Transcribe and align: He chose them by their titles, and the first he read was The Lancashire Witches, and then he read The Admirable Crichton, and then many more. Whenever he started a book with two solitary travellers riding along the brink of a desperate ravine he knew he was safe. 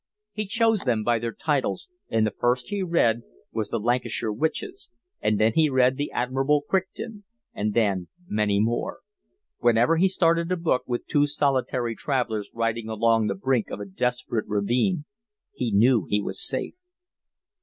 He 0.33 0.47
chose 0.47 0.81
them 0.81 1.03
by 1.03 1.19
their 1.19 1.31
titles, 1.31 1.87
and 2.09 2.25
the 2.25 2.31
first 2.31 2.69
he 2.69 2.81
read 2.81 3.21
was 3.51 3.69
The 3.69 3.77
Lancashire 3.77 4.31
Witches, 4.31 4.89
and 5.21 5.39
then 5.39 5.51
he 5.53 5.69
read 5.69 5.95
The 5.95 6.09
Admirable 6.09 6.61
Crichton, 6.67 7.23
and 7.53 7.75
then 7.75 8.07
many 8.27 8.59
more. 8.59 9.01
Whenever 9.59 9.97
he 9.97 10.07
started 10.07 10.51
a 10.51 10.57
book 10.57 10.81
with 10.87 11.05
two 11.05 11.27
solitary 11.27 11.95
travellers 11.95 12.49
riding 12.55 12.89
along 12.89 13.27
the 13.27 13.35
brink 13.35 13.69
of 13.69 13.79
a 13.79 13.85
desperate 13.85 14.47
ravine 14.47 15.05
he 15.53 15.71
knew 15.71 16.07
he 16.09 16.19
was 16.19 16.43
safe. 16.43 16.73